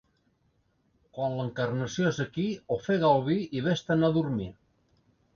[1.17, 4.49] Quan l'Encarnació és aquí ofega el vi i ves-te'n a dormir.